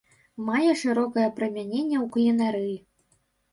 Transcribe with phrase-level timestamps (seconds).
[0.45, 2.77] Мае шырокае прымяненне ў кулінарыі.